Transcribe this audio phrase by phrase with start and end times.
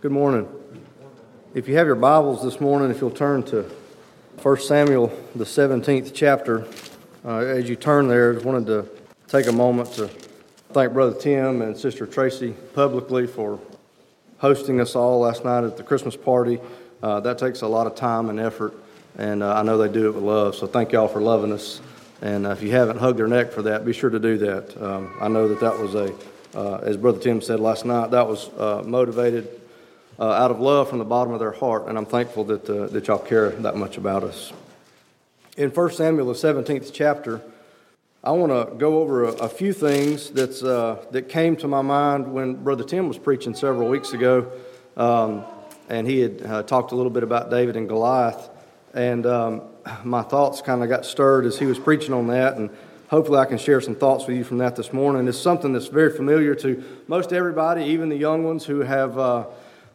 [0.00, 0.48] Good morning.
[1.52, 3.70] If you have your Bibles this morning, if you'll turn to
[4.40, 6.66] 1 Samuel, the 17th chapter,
[7.22, 8.88] uh, as you turn there, I wanted to
[9.28, 10.08] take a moment to
[10.72, 13.60] thank Brother Tim and Sister Tracy publicly for
[14.38, 16.58] hosting us all last night at the Christmas party.
[17.02, 18.72] Uh, that takes a lot of time and effort,
[19.18, 21.82] and uh, I know they do it with love, so thank y'all for loving us.
[22.22, 24.82] And uh, if you haven't hugged their neck for that, be sure to do that.
[24.82, 26.14] Um, I know that that was a,
[26.54, 29.59] uh, as Brother Tim said last night, that was uh, motivated
[30.20, 32.86] uh, out of love from the bottom of their heart, and I'm thankful that, uh,
[32.88, 34.52] that y'all care that much about us.
[35.56, 37.40] In 1 Samuel, the 17th chapter,
[38.22, 41.80] I want to go over a, a few things that's, uh, that came to my
[41.80, 44.52] mind when Brother Tim was preaching several weeks ago,
[44.98, 45.42] um,
[45.88, 48.50] and he had uh, talked a little bit about David and Goliath,
[48.92, 49.62] and um,
[50.04, 52.68] my thoughts kind of got stirred as he was preaching on that, and
[53.08, 55.26] hopefully I can share some thoughts with you from that this morning.
[55.26, 59.46] It's something that's very familiar to most everybody, even the young ones who have uh,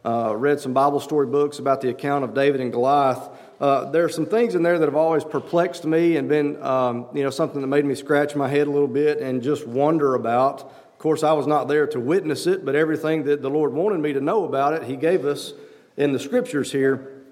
[0.06, 3.28] uh, read some Bible story books about the account of David and Goliath.
[3.60, 7.06] Uh, there are some things in there that have always perplexed me and been, um,
[7.12, 10.14] you know, something that made me scratch my head a little bit and just wonder
[10.14, 10.60] about.
[10.62, 13.98] Of course, I was not there to witness it, but everything that the Lord wanted
[13.98, 15.54] me to know about it, He gave us
[15.96, 17.24] in the scriptures here.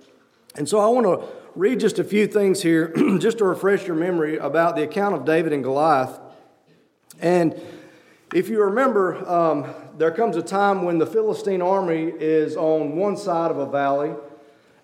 [0.57, 2.89] And so I want to read just a few things here,
[3.19, 6.19] just to refresh your memory about the account of David and Goliath.
[7.21, 7.61] And
[8.33, 13.17] if you remember, um, there comes a time when the Philistine army is on one
[13.17, 14.15] side of a valley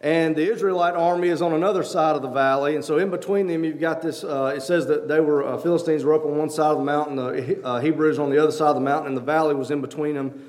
[0.01, 2.75] and the Israelite army is on another side of the valley.
[2.75, 4.25] And so in between them, you've got this.
[4.25, 6.85] Uh, it says that they were uh, Philistines were up on one side of the
[6.85, 9.71] mountain, the uh, Hebrews on the other side of the mountain, and the valley was
[9.71, 10.49] in between them.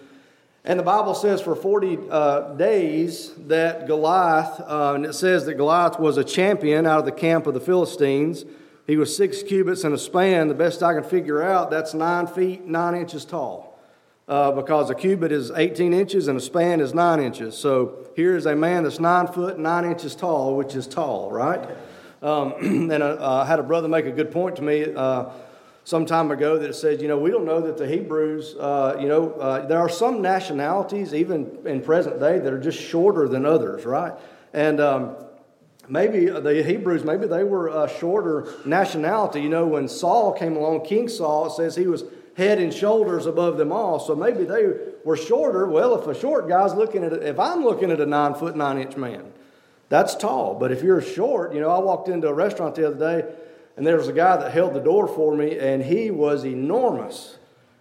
[0.63, 5.55] And the Bible says for 40 uh, days that Goliath, uh, and it says that
[5.55, 8.45] Goliath was a champion out of the camp of the Philistines.
[8.85, 10.47] He was six cubits in a span.
[10.47, 13.70] The best I can figure out, that's nine feet, nine inches tall
[14.31, 17.57] uh, because a cubit is 18 inches and a span is 9 inches.
[17.57, 21.59] So here is a man that's 9 foot, 9 inches tall, which is tall, right?
[22.21, 25.25] Um, and uh, I had a brother make a good point to me uh,
[25.83, 29.09] some time ago that said, you know, we don't know that the Hebrews, uh, you
[29.09, 33.45] know, uh, there are some nationalities, even in present day, that are just shorter than
[33.45, 34.13] others, right?
[34.53, 35.17] And um,
[35.89, 39.41] maybe the Hebrews, maybe they were a shorter nationality.
[39.41, 42.05] You know, when Saul came along, King Saul, says he was
[42.37, 43.99] head and shoulders above them all.
[43.99, 44.67] So maybe they
[45.03, 45.67] were shorter.
[45.67, 48.55] Well, if a short guy's looking at it, if I'm looking at a nine foot,
[48.55, 49.31] nine inch man,
[49.89, 50.55] that's tall.
[50.55, 53.33] But if you're short, you know, I walked into a restaurant the other day
[53.75, 57.37] and there was a guy that held the door for me and he was enormous.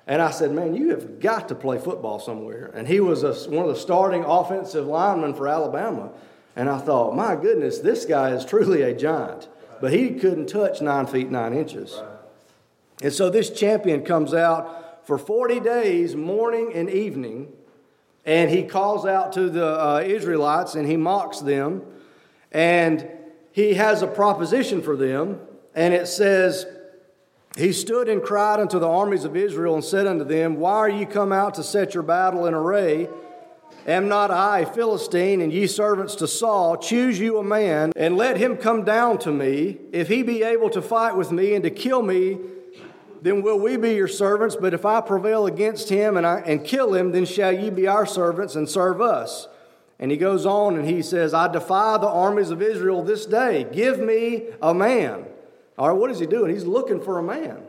[0.07, 2.71] And I said, Man, you have got to play football somewhere.
[2.75, 6.11] And he was a, one of the starting offensive linemen for Alabama.
[6.57, 9.49] And I thought, My goodness, this guy is truly a giant.
[9.81, 11.97] But he couldn't touch nine feet, nine inches.
[11.97, 12.10] Right.
[13.03, 17.53] And so this champion comes out for 40 days, morning and evening,
[18.25, 21.83] and he calls out to the uh, Israelites and he mocks them.
[22.53, 23.09] And
[23.53, 25.41] he has a proposition for them,
[25.75, 26.67] and it says,
[27.57, 30.89] He stood and cried unto the armies of Israel and said unto them, Why are
[30.89, 33.09] ye come out to set your battle in array?
[33.87, 36.77] Am not I Philistine, and ye servants to Saul?
[36.77, 39.79] Choose you a man, and let him come down to me.
[39.91, 42.39] If he be able to fight with me and to kill me,
[43.23, 44.57] then will we be your servants.
[44.57, 47.87] But if I prevail against him and, I, and kill him, then shall ye be
[47.87, 49.49] our servants and serve us.
[49.99, 53.67] And he goes on and he says, I defy the armies of Israel this day.
[53.71, 55.27] Give me a man.
[55.77, 56.53] All right, what is he doing?
[56.53, 57.63] He's looking for a man.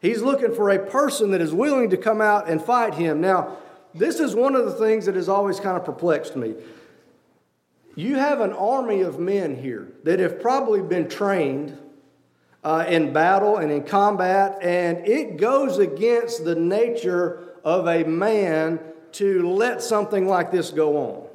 [0.00, 3.20] He's looking for a person that is willing to come out and fight him.
[3.20, 3.56] Now,
[3.94, 6.54] this is one of the things that has always kind of perplexed me.
[7.94, 11.78] You have an army of men here that have probably been trained
[12.64, 18.80] uh, in battle and in combat, and it goes against the nature of a man
[19.12, 21.28] to let something like this go on.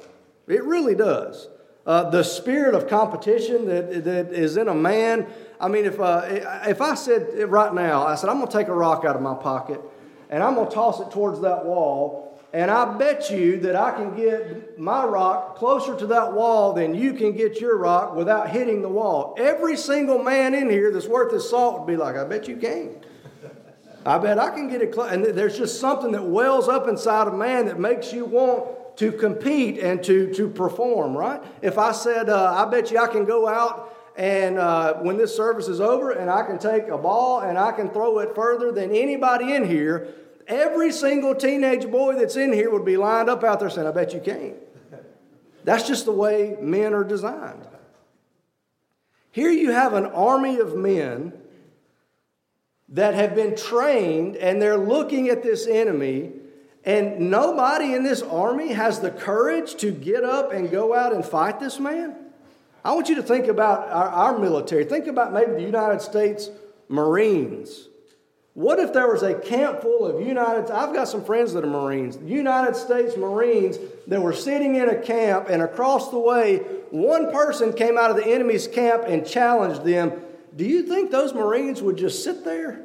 [0.46, 1.48] It really does.
[1.86, 5.26] Uh, the spirit of competition that, that is in a man.
[5.58, 6.22] I mean, if, uh,
[6.66, 9.22] if I said right now, I said, I'm going to take a rock out of
[9.22, 9.80] my pocket
[10.28, 13.90] and I'm going to toss it towards that wall, and I bet you that I
[13.90, 18.48] can get my rock closer to that wall than you can get your rock without
[18.48, 19.34] hitting the wall.
[19.38, 22.56] Every single man in here that's worth his salt would be like, I bet you
[22.56, 22.96] can.
[24.06, 25.12] I bet I can get it close.
[25.12, 29.12] And there's just something that wells up inside a man that makes you want to
[29.12, 31.42] compete and to, to perform, right?
[31.60, 35.36] If I said, uh, I bet you I can go out and uh, when this
[35.36, 38.72] service is over and I can take a ball and I can throw it further
[38.72, 40.08] than anybody in here,
[40.48, 43.92] every single teenage boy that's in here would be lined up out there saying, I
[43.92, 44.56] bet you can't.
[45.64, 47.66] That's just the way men are designed.
[49.30, 51.32] Here you have an army of men
[52.88, 56.32] that have been trained and they're looking at this enemy
[56.88, 61.22] And nobody in this army has the courage to get up and go out and
[61.22, 62.16] fight this man?
[62.82, 64.84] I want you to think about our, our military.
[64.84, 66.48] Think about maybe the United States
[66.88, 67.88] Marines.
[68.58, 71.68] What if there was a camp full of United I've got some friends that are
[71.68, 72.18] Marines.
[72.24, 73.78] United States Marines
[74.08, 76.56] that were sitting in a camp and across the way
[76.90, 80.10] one person came out of the enemy's camp and challenged them.
[80.56, 82.84] Do you think those Marines would just sit there?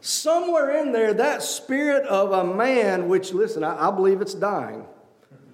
[0.00, 4.86] Somewhere in there, that spirit of a man, which, listen, I, I believe it's dying.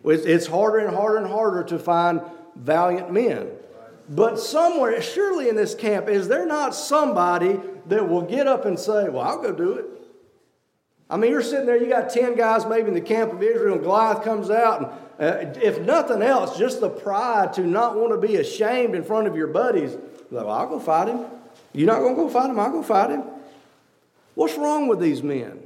[0.04, 2.20] It's, it's harder and harder and harder to find
[2.56, 3.48] valiant men.
[4.10, 7.58] But somewhere, surely in this camp, is there not somebody
[7.88, 9.86] that will get up and say, Well, I'll go do it?
[11.08, 13.74] I mean, you're sitting there, you got 10 guys maybe in the camp of Israel,
[13.74, 14.80] and Goliath comes out.
[15.18, 19.04] And uh, if nothing else, just the pride to not want to be ashamed in
[19.04, 19.94] front of your buddies.
[20.30, 21.24] Like, well, I'll go fight him.
[21.72, 22.58] You're not going to go fight him?
[22.58, 23.22] I'll go fight him.
[24.34, 25.60] What's wrong with these men?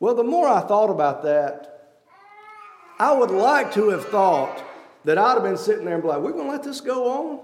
[0.00, 1.96] Well, the more I thought about that,
[2.98, 4.62] I would like to have thought
[5.04, 7.08] that I'd have been sitting there and be like, we're going to let this go
[7.08, 7.40] on?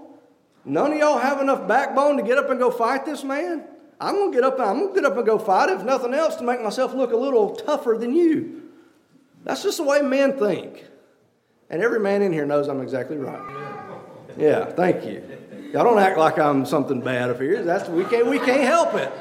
[0.65, 3.63] None of y'all have enough backbone to get up and go fight this man?
[4.01, 6.35] I'm to get up, and I'm to get up and go fight, if nothing else,
[6.37, 8.63] to make myself look a little tougher than you.
[9.43, 10.85] That's just the way men think.
[11.69, 13.41] And every man in here knows I'm exactly right.
[14.37, 15.23] Yeah, thank you.
[15.71, 17.63] Y'all don't act like I'm something bad up here.
[17.63, 19.11] That's we can't we can't help it.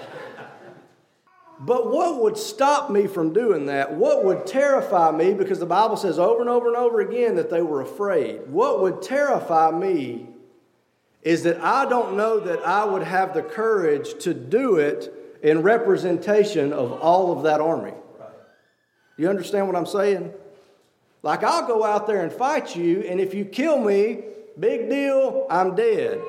[1.61, 3.95] But what would stop me from doing that?
[3.95, 5.35] What would terrify me?
[5.35, 8.49] Because the Bible says over and over and over again that they were afraid.
[8.49, 10.34] What would terrify me
[11.25, 15.13] is that I don't know that I would have the courage to do it
[15.43, 17.95] in representation of all of that army.
[19.17, 20.33] You understand what I'm saying?
[21.23, 24.25] Like, I'll go out there and fight you, and if you kill me,
[24.59, 26.21] big deal, I'm dead.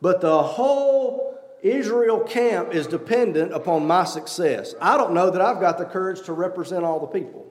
[0.00, 4.74] But the whole Israel camp is dependent upon my success.
[4.80, 7.46] I don't know that I've got the courage to represent all the people.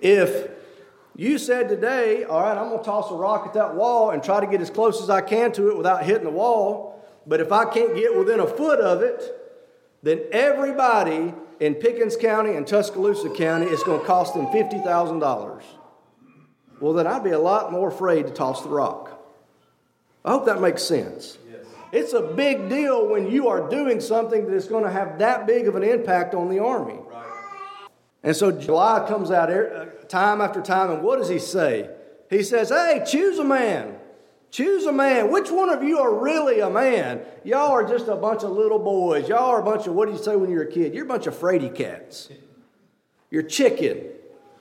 [0.00, 0.50] If
[1.16, 4.22] you said today, all right, I'm going to toss a rock at that wall and
[4.22, 7.40] try to get as close as I can to it without hitting the wall, but
[7.40, 9.22] if I can't get within a foot of it,
[10.02, 15.62] then everybody in Pickens County and Tuscaloosa County is going to cost them $50,000.
[16.80, 19.18] Well, then I'd be a lot more afraid to toss the rock.
[20.22, 21.38] I hope that makes sense.
[21.92, 25.46] It's a big deal when you are doing something that is going to have that
[25.46, 26.98] big of an impact on the army.
[27.10, 27.24] Right.
[28.22, 31.90] And so Goliath comes out uh, time after time, and what does he say?
[32.30, 33.96] He says, Hey, choose a man.
[34.50, 35.30] Choose a man.
[35.30, 37.20] Which one of you are really a man?
[37.44, 39.28] Y'all are just a bunch of little boys.
[39.28, 40.94] Y'all are a bunch of, what do you say when you're a kid?
[40.94, 42.30] You're a bunch of fraidy cats.
[43.30, 44.02] You're chicken.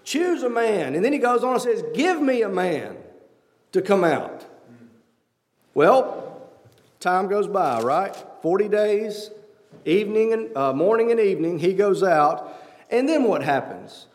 [0.03, 0.95] Choose a man.
[0.95, 2.97] And then he goes on and says, Give me a man
[3.71, 4.45] to come out.
[5.73, 6.49] Well,
[6.99, 8.15] time goes by, right?
[8.41, 9.31] 40 days,
[9.85, 12.61] evening and uh, morning and evening, he goes out.
[12.89, 14.07] And then what happens?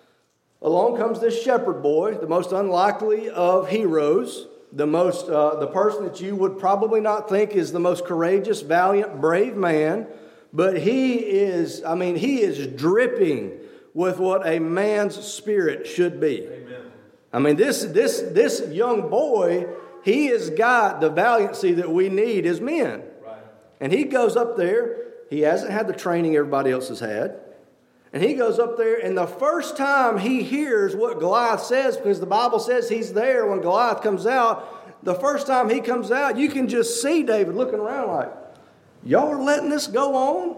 [0.63, 6.05] Along comes this shepherd boy, the most unlikely of heroes, the most uh, the person
[6.05, 10.07] that you would probably not think is the most courageous, valiant, brave man,
[10.53, 13.59] but he is, I mean, he is dripping
[13.95, 16.47] with what a man's spirit should be.
[16.47, 16.93] Amen.
[17.33, 19.67] I mean, this this this young boy
[20.03, 23.03] he has got the valiancy that we need as men.
[23.25, 23.43] Right.
[23.81, 24.97] And he goes up there.
[25.29, 27.39] He hasn't had the training everybody else has had.
[28.13, 32.19] And he goes up there, and the first time he hears what Goliath says, because
[32.19, 36.37] the Bible says he's there when Goliath comes out, the first time he comes out,
[36.37, 38.33] you can just see David looking around like,
[39.03, 40.57] Y'all are letting this go on?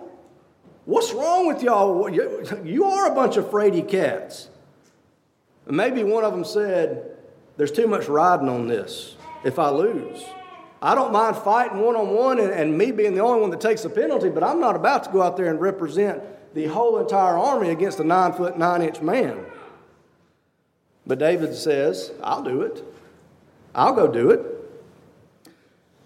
[0.84, 2.08] What's wrong with y'all?
[2.64, 4.48] You are a bunch of fraidy cats.
[5.66, 7.16] And maybe one of them said,
[7.56, 10.24] There's too much riding on this if I lose.
[10.80, 13.82] I don't mind fighting one on one and me being the only one that takes
[13.82, 16.20] the penalty, but I'm not about to go out there and represent
[16.54, 19.44] the whole entire army against a nine foot, nine inch man.
[21.06, 22.84] But David says, I'll do it.
[23.74, 24.40] I'll go do it.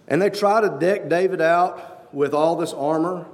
[0.08, 3.26] And they try to deck David out with all this armor.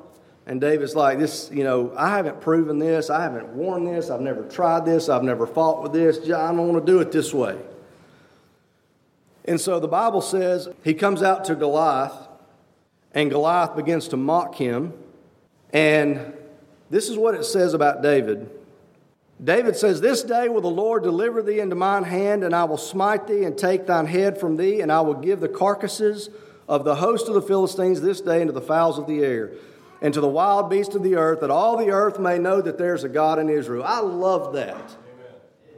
[0.46, 3.10] And David's like, This, you know, I haven't proven this.
[3.10, 4.10] I haven't worn this.
[4.10, 5.08] I've never tried this.
[5.08, 6.18] I've never fought with this.
[6.24, 7.58] I don't want to do it this way.
[9.44, 12.14] And so the Bible says he comes out to Goliath,
[13.12, 14.94] and Goliath begins to mock him.
[15.72, 16.34] And
[16.92, 18.50] this is what it says about David.
[19.42, 22.76] David says, This day will the Lord deliver thee into mine hand, and I will
[22.76, 26.28] smite thee and take thine head from thee, and I will give the carcasses
[26.68, 29.52] of the host of the Philistines this day into the fowls of the air,
[30.02, 32.76] and to the wild beasts of the earth, that all the earth may know that
[32.76, 33.84] there's a God in Israel.
[33.84, 34.94] I love that.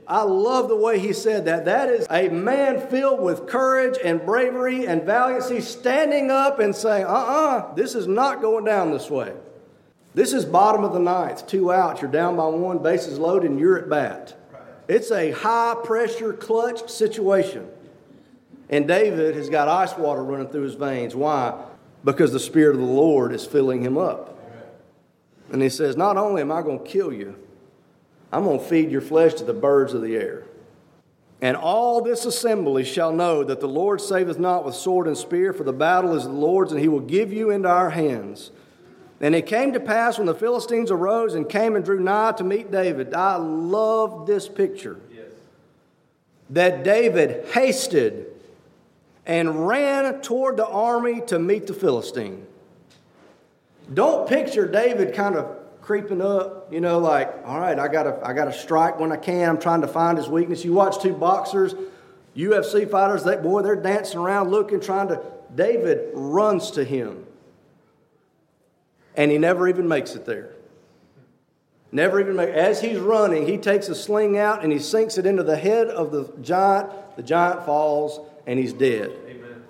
[0.08, 1.64] I love the way he said that.
[1.66, 7.04] That is a man filled with courage and bravery and valiancy standing up and saying,
[7.04, 9.32] uh uh-uh, uh, this is not going down this way.
[10.14, 12.00] This is bottom of the ninth, two outs.
[12.00, 14.34] You're down by one, bases loaded, and you're at bat.
[14.86, 17.68] It's a high pressure clutch situation.
[18.68, 21.14] And David has got ice water running through his veins.
[21.14, 21.60] Why?
[22.04, 24.38] Because the Spirit of the Lord is filling him up.
[25.50, 27.36] And he says, Not only am I going to kill you,
[28.32, 30.44] I'm going to feed your flesh to the birds of the air.
[31.40, 35.52] And all this assembly shall know that the Lord saveth not with sword and spear,
[35.52, 38.50] for the battle is the Lord's, and he will give you into our hands.
[39.20, 42.44] And it came to pass when the Philistines arose and came and drew nigh to
[42.44, 43.14] meet David.
[43.14, 45.00] I love this picture.
[45.12, 45.26] Yes.
[46.50, 48.26] That David hasted
[49.26, 52.46] and ran toward the army to meet the Philistine.
[53.92, 58.32] Don't picture David kind of creeping up, you know, like, all right, I gotta, I
[58.32, 59.50] gotta strike when I can.
[59.50, 60.64] I'm trying to find his weakness.
[60.64, 61.74] You watch two boxers,
[62.34, 65.20] UFC fighters, that boy, they're dancing around looking, trying to.
[65.54, 67.26] David runs to him.
[69.16, 70.50] And he never even makes it there.
[71.92, 75.26] Never even make as he's running, he takes a sling out and he sinks it
[75.26, 76.90] into the head of the giant.
[77.16, 78.18] The giant falls
[78.48, 79.12] and he's dead.
[79.28, 79.62] Amen.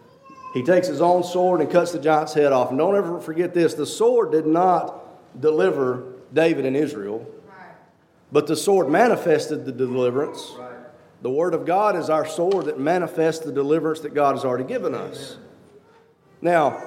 [0.54, 2.70] He takes his own sword and cuts the giant's head off.
[2.70, 5.02] And don't ever forget this the sword did not
[5.38, 7.26] deliver David and Israel,
[8.32, 10.54] but the sword manifested the deliverance.
[11.20, 14.64] The Word of God is our sword that manifests the deliverance that God has already
[14.64, 15.36] given us.
[16.40, 16.82] Now,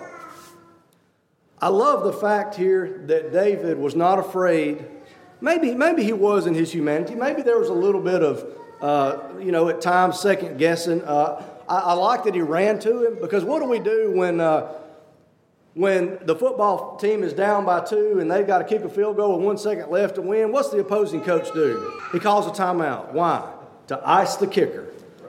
[1.60, 4.86] I love the fact here that David was not afraid.
[5.42, 7.16] Maybe, maybe he was in his humanity.
[7.16, 8.46] Maybe there was a little bit of,
[8.82, 11.04] uh, you know, at times second guessing.
[11.04, 14.40] Uh, I, I, like that he ran to him because what do we do when
[14.40, 14.72] uh,
[15.74, 19.16] when the football team is down by two and they've got to kick a field
[19.16, 22.02] goal with one second left to win, what's the opposing coach do?
[22.12, 23.14] He calls a timeout.
[23.14, 23.54] Why?
[23.88, 24.88] To ice the kicker.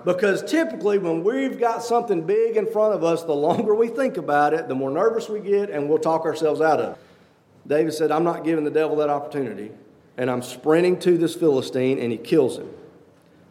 [0.09, 4.17] Because typically, when we've got something big in front of us, the longer we think
[4.17, 6.99] about it, the more nervous we get, and we'll talk ourselves out of it.
[7.67, 9.71] David said, I'm not giving the devil that opportunity,
[10.17, 12.71] and I'm sprinting to this Philistine, and he kills him.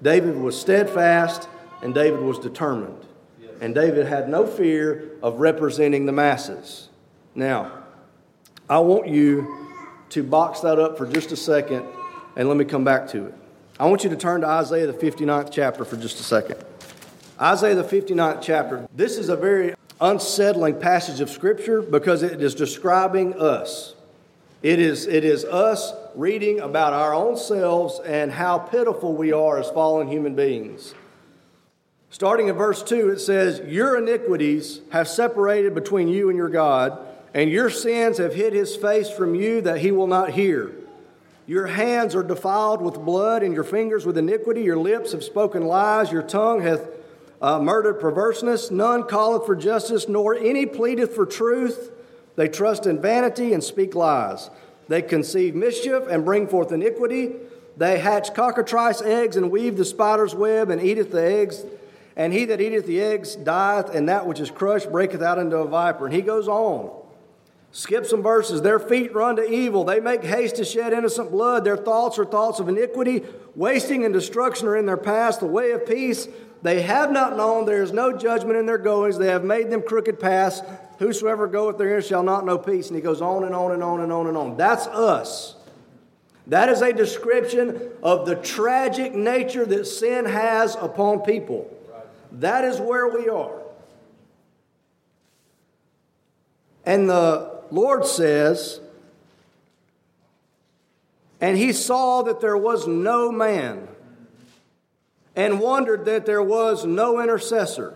[0.01, 1.47] David was steadfast,
[1.83, 3.05] and David was determined.
[3.61, 6.89] And David had no fear of representing the masses.
[7.35, 7.83] Now,
[8.67, 9.67] I want you
[10.09, 11.85] to box that up for just a second
[12.35, 13.35] and let me come back to it.
[13.79, 16.57] I want you to turn to Isaiah the 59th chapter for just a second.
[17.39, 18.87] Isaiah the 59th chapter.
[18.95, 23.93] This is a very unsettling passage of Scripture because it is describing us.
[24.63, 29.59] It is, it is us reading about our own selves and how pitiful we are
[29.59, 30.95] as fallen human beings.
[32.09, 36.97] Starting in verse 2, it says, Your iniquities have separated between you and your God,
[37.35, 40.73] and your sins have hid his face from you that he will not hear.
[41.47, 44.61] Your hands are defiled with blood, and your fingers with iniquity.
[44.61, 46.11] Your lips have spoken lies.
[46.11, 46.87] Your tongue hath
[47.41, 48.69] uh, murdered perverseness.
[48.69, 51.91] None calleth for justice, nor any pleadeth for truth.
[52.35, 54.51] They trust in vanity and speak lies.
[54.87, 57.31] They conceive mischief and bring forth iniquity.
[57.77, 61.63] They hatch cockatrice eggs and weave the spider's web and eateth the eggs
[62.17, 65.57] and he that eateth the eggs dieth, and that which is crushed breaketh out into
[65.57, 66.07] a viper.
[66.07, 66.91] And he goes on.
[67.71, 68.61] Skip some verses.
[68.61, 69.83] Their feet run to evil.
[69.83, 71.63] They make haste to shed innocent blood.
[71.63, 73.23] Their thoughts are thoughts of iniquity.
[73.55, 75.37] Wasting and destruction are in their paths.
[75.37, 76.27] The way of peace
[76.61, 77.65] they have not known.
[77.65, 79.17] There is no judgment in their goings.
[79.17, 80.61] They have made them crooked paths.
[80.99, 82.87] Whosoever goeth therein shall not know peace.
[82.87, 84.57] And he goes on and on and on and on and on.
[84.57, 85.55] That's us.
[86.47, 91.69] That is a description of the tragic nature that sin has upon people.
[92.31, 93.61] That is where we are.
[96.85, 98.79] And the Lord says,
[101.39, 103.87] and he saw that there was no man,
[105.35, 107.93] and wondered that there was no intercessor.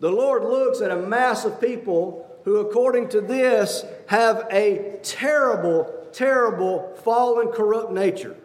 [0.00, 6.08] The Lord looks at a mass of people who, according to this, have a terrible,
[6.12, 8.36] terrible, fallen, corrupt nature.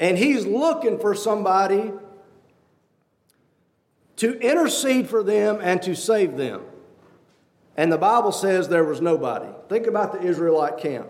[0.00, 1.92] And He's looking for somebody
[4.16, 6.62] to intercede for them and to save them.
[7.76, 9.48] And the Bible says there was nobody.
[9.68, 11.08] Think about the Israelite camp.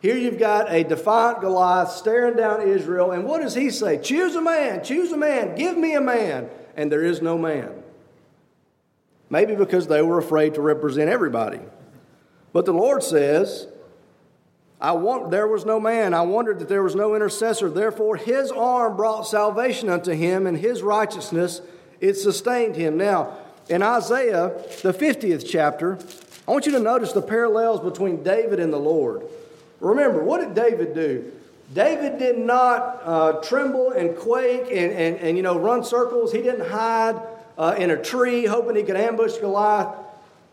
[0.00, 3.98] Here you've got a defiant Goliath staring down Israel, and what does he say?
[3.98, 6.50] Choose a man, choose a man, give me a man.
[6.76, 7.82] And there is no man.
[9.30, 11.60] Maybe because they were afraid to represent everybody.
[12.52, 13.68] But the Lord says,
[14.80, 16.12] I want there was no man.
[16.12, 17.70] I wondered that there was no intercessor.
[17.70, 21.62] Therefore, his arm brought salvation unto him, and his righteousness
[22.00, 22.96] it sustained him.
[22.96, 23.38] Now,
[23.68, 24.52] in Isaiah,
[24.82, 25.98] the 50th chapter,
[26.46, 29.22] I want you to notice the parallels between David and the Lord.
[29.80, 31.32] Remember, what did David do?
[31.72, 36.32] David did not uh, tremble and quake and, and, and, you know, run circles.
[36.32, 37.20] He didn't hide
[37.56, 39.94] uh, in a tree hoping he could ambush Goliath.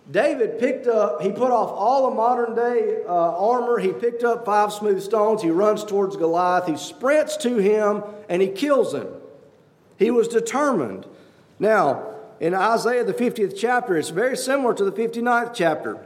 [0.09, 3.77] David picked up, he put off all the modern day uh, armor.
[3.77, 5.41] He picked up five smooth stones.
[5.41, 6.67] He runs towards Goliath.
[6.67, 9.07] He sprints to him and he kills him.
[9.97, 11.05] He was determined.
[11.59, 12.08] Now,
[12.39, 15.97] in Isaiah, the 50th chapter, it's very similar to the 59th chapter.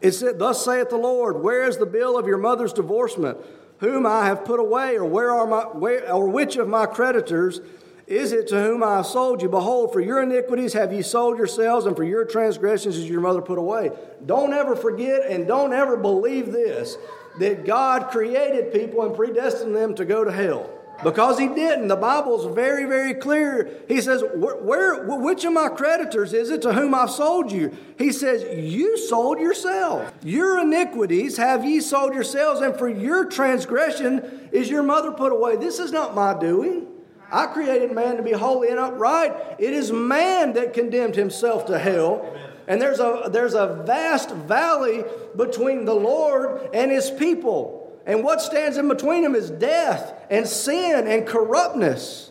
[0.00, 3.38] It said, Thus saith the Lord, Where is the bill of your mother's divorcement,
[3.78, 7.60] whom I have put away, or where are my where, or which of my creditors
[8.08, 9.48] is it to whom I have sold you?
[9.48, 13.40] Behold, for your iniquities have ye sold yourselves, and for your transgressions is your mother
[13.40, 13.92] put away.
[14.26, 16.96] Don't ever forget and don't ever believe this
[17.38, 20.68] that God created people and predestined them to go to hell.
[21.02, 21.88] Because he didn't.
[21.88, 23.70] The Bible's very, very clear.
[23.88, 27.76] He says, where, where, which of my creditors is it to whom I've sold you?
[27.98, 30.12] He says, You sold yourself.
[30.22, 35.56] Your iniquities have ye sold yourselves, and for your transgression is your mother put away.
[35.56, 36.86] This is not my doing.
[37.32, 39.34] I created man to be holy and upright.
[39.58, 42.26] It is man that condemned himself to hell.
[42.28, 42.48] Amen.
[42.68, 45.04] And there's a, there's a vast valley
[45.36, 47.81] between the Lord and his people.
[48.06, 52.30] And what stands in between them is death and sin and corruptness.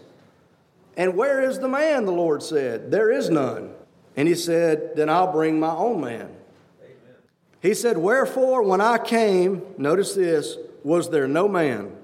[0.97, 2.05] And where is the man?
[2.05, 3.73] The Lord said, There is none.
[4.15, 6.29] And he said, Then I'll bring my own man.
[6.81, 7.15] Amen.
[7.61, 11.95] He said, Wherefore, when I came, notice this, was there no man?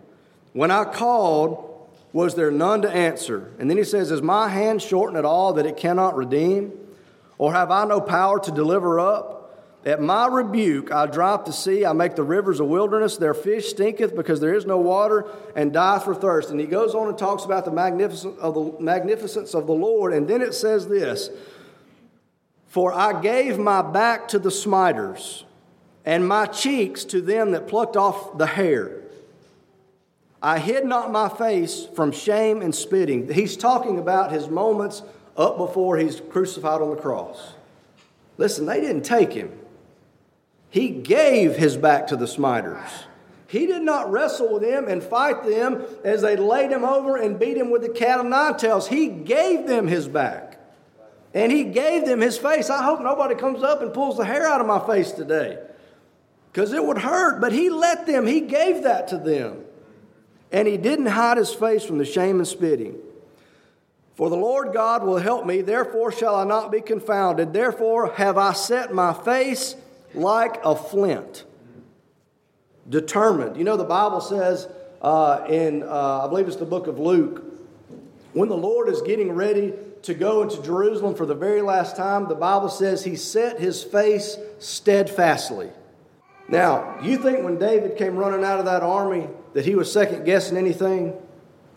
[0.54, 3.52] When I called, was there none to answer?
[3.60, 6.72] And then he says, Is my hand shortened at all that it cannot redeem?
[7.38, 9.37] Or have I no power to deliver up?
[9.88, 13.16] At my rebuke, I drop the sea, I make the rivers a wilderness.
[13.16, 15.26] Their fish stinketh because there is no water,
[15.56, 16.50] and dieth for thirst.
[16.50, 20.12] And he goes on and talks about the magnificence of the, magnificence of the Lord.
[20.12, 21.30] And then it says this
[22.68, 25.46] For I gave my back to the smiters,
[26.04, 28.92] and my cheeks to them that plucked off the hair.
[30.42, 33.32] I hid not my face from shame and spitting.
[33.32, 35.02] He's talking about his moments
[35.38, 37.54] up before he's crucified on the cross.
[38.38, 39.58] Listen, they didn't take him.
[40.70, 43.06] He gave his back to the smiters.
[43.48, 47.40] He did not wrestle with them and fight them as they laid him over and
[47.40, 48.88] beat him with the cat nine tails.
[48.88, 50.60] He gave them his back.
[51.34, 52.70] And he gave them his face.
[52.70, 55.60] I hope nobody comes up and pulls the hair out of my face today
[56.52, 57.40] because it would hurt.
[57.40, 59.64] But he let them, he gave that to them.
[60.52, 62.98] And he didn't hide his face from the shame and spitting.
[64.16, 67.54] For the Lord God will help me, therefore shall I not be confounded.
[67.54, 69.76] Therefore have I set my face
[70.18, 71.46] like a flint.
[72.90, 73.58] Determined.
[73.58, 74.68] You know, the Bible says
[75.02, 77.44] uh, in, uh, I believe it's the book of Luke,
[78.34, 82.28] when the Lord is getting ready to go into Jerusalem for the very last time,
[82.28, 85.70] the Bible says he set his face steadfastly.
[86.48, 90.24] Now, you think when David came running out of that army that he was second
[90.24, 91.14] guessing anything?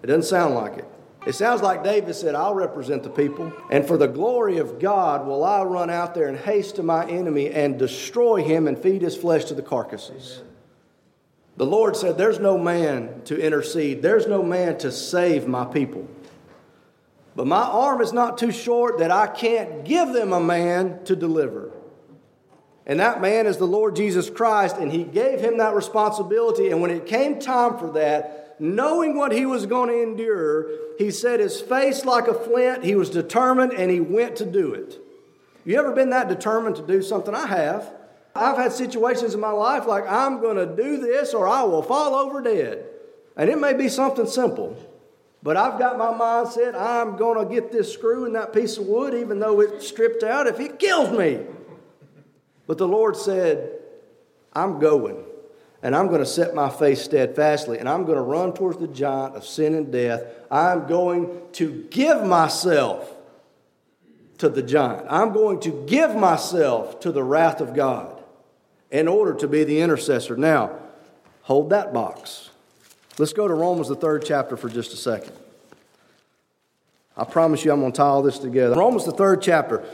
[0.03, 0.85] It doesn't sound like it.
[1.27, 5.27] It sounds like David said, I'll represent the people, and for the glory of God
[5.27, 9.03] will I run out there and haste to my enemy and destroy him and feed
[9.03, 10.43] his flesh to the carcasses.
[11.59, 16.09] The Lord said, There's no man to intercede, there's no man to save my people.
[17.37, 21.15] But my arm is not too short that I can't give them a man to
[21.15, 21.71] deliver.
[22.87, 26.71] And that man is the Lord Jesus Christ, and he gave him that responsibility.
[26.71, 30.69] And when it came time for that, knowing what he was going to endure,
[30.99, 32.85] he set his face like a flint.
[32.85, 34.99] He was determined and he went to do it.
[35.65, 37.35] You ever been that determined to do something?
[37.35, 37.93] I have.
[38.35, 41.83] I've had situations in my life like I'm going to do this or I will
[41.83, 42.87] fall over dead.
[43.37, 44.77] And it may be something simple,
[45.43, 48.87] but I've got my mindset I'm going to get this screw and that piece of
[48.87, 51.41] wood, even though it's stripped out, if it kills me.
[52.67, 53.79] But the Lord said,
[54.53, 55.25] I'm going
[55.83, 58.89] and I'm going to set my face steadfastly, and I'm going to run towards the
[58.89, 60.23] giant of sin and death.
[60.51, 63.11] I'm going to give myself
[64.39, 65.07] to the giant.
[65.09, 68.23] I'm going to give myself to the wrath of God
[68.91, 70.37] in order to be the intercessor.
[70.37, 70.79] Now,
[71.43, 72.51] hold that box.
[73.19, 75.33] Let's go to Romans, the third chapter, for just a second.
[77.17, 78.77] I promise you I'm going to tie all this together.
[78.77, 79.85] Romans, the third chapter.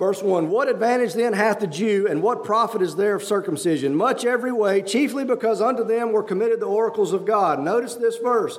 [0.00, 3.94] Verse 1 What advantage then hath the Jew, and what profit is there of circumcision?
[3.94, 7.60] Much every way, chiefly because unto them were committed the oracles of God.
[7.60, 8.58] Notice this verse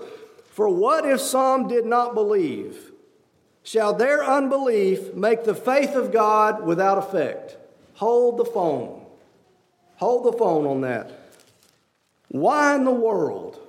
[0.51, 2.91] For what if some did not believe?
[3.63, 7.57] Shall their unbelief make the faith of God without effect?
[7.95, 9.03] Hold the phone.
[9.95, 11.11] Hold the phone on that.
[12.27, 13.59] Why in the world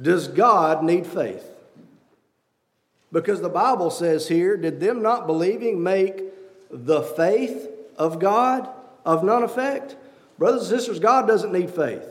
[0.00, 1.46] does God need faith?
[3.12, 6.26] Because the Bible says here, did them not believing make
[6.84, 8.68] the faith of God
[9.04, 9.96] of none effect?
[10.38, 12.04] Brothers and sisters, God doesn't need faith.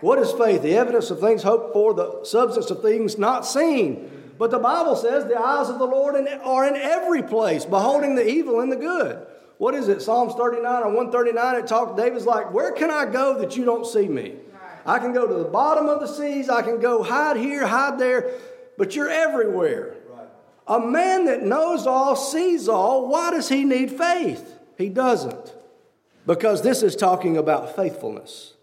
[0.00, 0.62] What is faith?
[0.62, 4.10] The evidence of things hoped for, the substance of things not seen.
[4.38, 8.28] But the Bible says the eyes of the Lord are in every place, beholding the
[8.28, 9.26] evil and the good.
[9.58, 11.56] what is it, Psalms 39 or 139?
[11.56, 14.34] It talks, David's like, Where can I go that you don't see me?
[14.84, 17.98] I can go to the bottom of the seas, I can go hide here, hide
[17.98, 18.30] there,
[18.76, 19.93] but you're everywhere.
[20.66, 24.58] A man that knows all, sees all, why does he need faith?
[24.78, 25.54] He doesn't.
[26.26, 28.54] Because this is talking about faithfulness.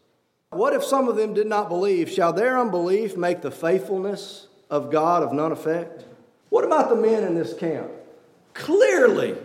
[0.49, 2.09] What if some of them did not believe?
[2.09, 6.05] Shall their unbelief make the faithfulness of God of none effect?
[6.49, 7.89] What about the men in this camp?
[8.53, 9.37] Clearly,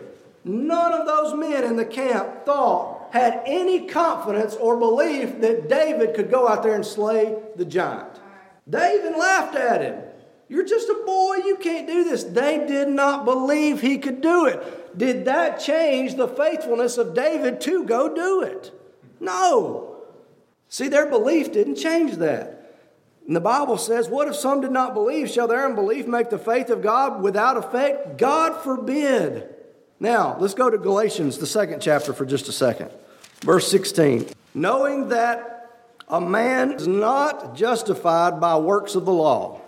[0.45, 6.15] none of those men in the camp thought, had any confidence or belief that David
[6.15, 8.21] could go out there and slay the giant.
[8.67, 10.03] They even laughed at him.
[10.49, 12.23] You're just a boy, you can't do this.
[12.23, 14.97] They did not believe he could do it.
[14.97, 18.73] Did that change the faithfulness of David to go do it?
[19.19, 19.97] No.
[20.69, 22.57] See, their belief didn't change that.
[23.27, 25.29] And the Bible says, What if some did not believe?
[25.29, 28.19] Shall their unbelief make the faith of God without effect?
[28.19, 29.53] God forbid.
[29.99, 32.91] Now, let's go to Galatians, the second chapter, for just a second.
[33.41, 34.29] Verse 16.
[34.55, 39.61] Knowing that a man is not justified by works of the law,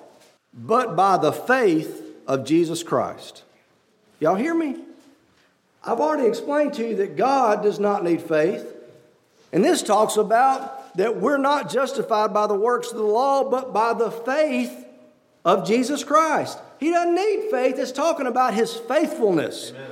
[0.53, 3.43] but by the faith of Jesus Christ.
[4.21, 4.77] Y'all hear me?
[5.85, 8.75] I've already explained to you that God does not need faith.
[9.53, 13.73] And this talks about that we're not justified by the works of the law, but
[13.73, 14.85] by the faith
[15.45, 16.59] of Jesus Christ.
[16.79, 19.71] He doesn't need faith, it's talking about his faithfulness.
[19.71, 19.91] Amen.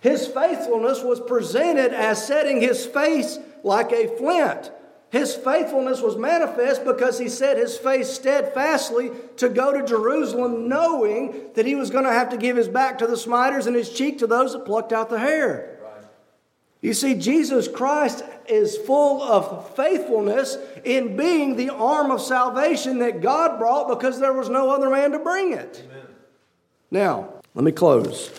[0.00, 4.70] His faithfulness was presented as setting his face like a flint.
[5.12, 11.50] His faithfulness was manifest because he set his face steadfastly to go to Jerusalem, knowing
[11.54, 13.92] that he was going to have to give his back to the smiters and his
[13.92, 15.78] cheek to those that plucked out the hair.
[16.80, 23.20] You see, Jesus Christ is full of faithfulness in being the arm of salvation that
[23.20, 25.86] God brought because there was no other man to bring it.
[25.90, 26.06] Amen.
[26.90, 28.32] Now, let me close.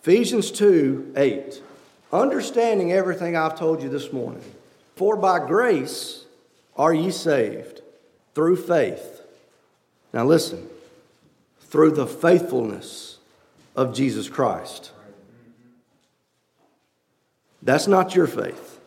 [0.00, 1.62] Ephesians 2 8.
[2.10, 4.42] Understanding everything I've told you this morning.
[5.00, 6.26] For by grace
[6.76, 7.80] are ye saved
[8.34, 9.22] through faith.
[10.12, 10.68] Now listen,
[11.62, 13.16] through the faithfulness
[13.74, 14.92] of Jesus Christ.
[17.62, 18.78] That's not your faith.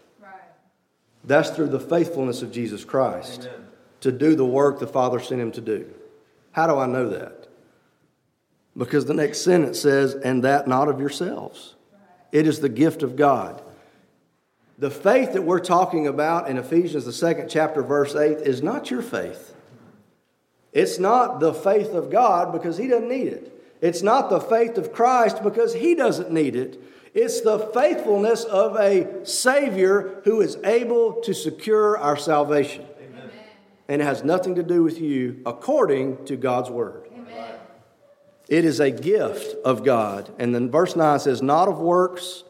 [1.24, 3.68] That's through the faithfulness of Jesus Christ Amen.
[4.02, 5.92] to do the work the Father sent him to do.
[6.52, 7.48] How do I know that?
[8.78, 11.74] Because the next sentence says, and that not of yourselves.
[12.32, 13.63] It is the gift of God.
[14.78, 18.90] The faith that we're talking about in Ephesians, the second chapter, verse 8, is not
[18.90, 19.56] your faith.
[20.72, 23.50] It's not the faith of God because He doesn't need it.
[23.82, 26.82] It's not the faith of Christ because He doesn't need it.
[27.14, 32.86] It's the faithfulness of a Savior who is able to secure our salvation.
[32.98, 33.30] Amen.
[33.88, 37.08] And it has nothing to do with you according to God's Word.
[37.14, 37.54] Amen.
[38.48, 40.34] It is a gift of God.
[40.40, 42.44] And then verse 9 says, Not of works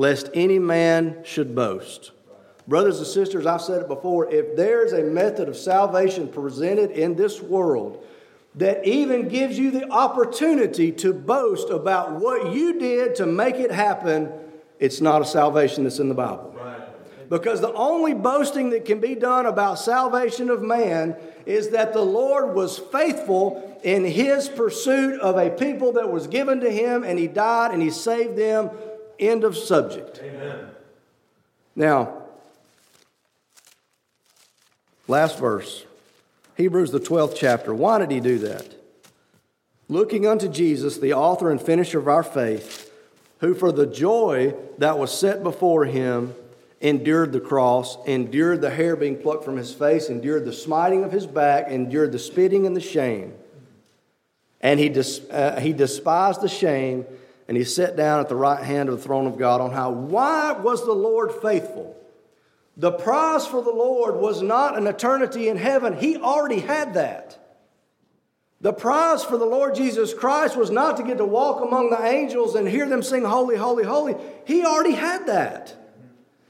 [0.00, 2.12] lest any man should boast.
[2.66, 7.16] Brothers and sisters, I've said it before if there's a method of salvation presented in
[7.16, 8.02] this world
[8.54, 13.70] that even gives you the opportunity to boast about what you did to make it
[13.70, 14.32] happen,
[14.78, 16.56] it's not a salvation that's in the Bible.
[17.28, 22.00] Because the only boasting that can be done about salvation of man is that the
[22.00, 27.18] Lord was faithful in his pursuit of a people that was given to him, and
[27.18, 28.70] he died and he saved them
[29.20, 30.18] End of subject.
[30.22, 30.70] Amen.
[31.76, 32.22] Now,
[35.06, 35.84] last verse.
[36.56, 37.74] Hebrews, the 12th chapter.
[37.74, 38.74] Why did he do that?
[39.88, 42.92] Looking unto Jesus, the author and finisher of our faith,
[43.40, 46.34] who for the joy that was set before him
[46.80, 51.12] endured the cross, endured the hair being plucked from his face, endured the smiting of
[51.12, 53.34] his back, endured the spitting and the shame.
[54.62, 57.04] And he, dis- uh, he despised the shame
[57.50, 59.88] and he sat down at the right hand of the throne of God on high.
[59.88, 61.96] Why was the Lord faithful?
[62.76, 67.36] The prize for the Lord was not an eternity in heaven, he already had that.
[68.60, 72.00] The prize for the Lord Jesus Christ was not to get to walk among the
[72.00, 74.14] angels and hear them sing, Holy, Holy, Holy.
[74.44, 75.74] He already had that.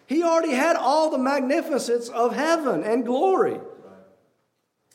[0.06, 3.58] He already had all the magnificence of heaven and glory.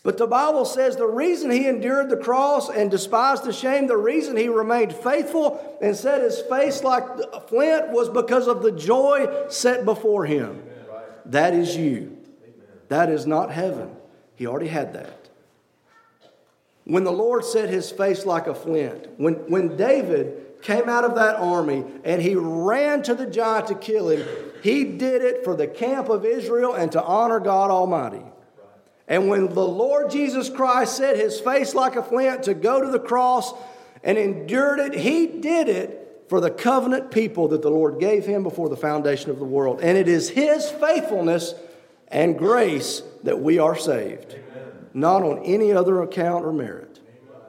[0.05, 3.97] But the Bible says the reason he endured the cross and despised the shame, the
[3.97, 7.03] reason he remained faithful and set his face like
[7.47, 10.61] flint was because of the joy set before him.
[11.25, 12.15] That is you.
[12.89, 13.95] That is not heaven.
[14.35, 15.27] He already had that.
[16.83, 21.15] When the Lord set his face like a flint, when, when David came out of
[21.15, 24.23] that army and he ran to the giant to kill him,
[24.61, 28.21] he did it for the camp of Israel and to honor God Almighty.
[29.07, 32.89] And when the Lord Jesus Christ set his face like a flint to go to
[32.89, 33.53] the cross
[34.03, 38.41] and endured it, he did it for the covenant people that the Lord gave him
[38.41, 39.79] before the foundation of the world.
[39.81, 41.53] And it is his faithfulness
[42.07, 44.89] and grace that we are saved, Amen.
[44.93, 46.99] not on any other account or merit.
[46.99, 47.41] Amen.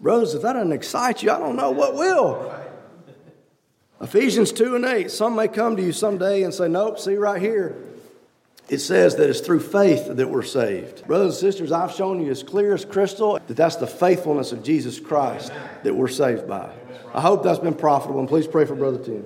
[0.00, 2.54] Brothers, if that doesn't excite you, I don't know what will.
[4.00, 5.10] Ephesians 2 and 8.
[5.10, 7.76] Some may come to you someday and say, Nope, see right here.
[8.68, 11.06] It says that it's through faith that we're saved.
[11.06, 14.62] Brothers and sisters, I've shown you as clear as crystal that that's the faithfulness of
[14.62, 15.52] Jesus Christ
[15.84, 16.70] that we're saved by.
[17.14, 19.24] I hope that's been profitable, and please pray for Brother Tim.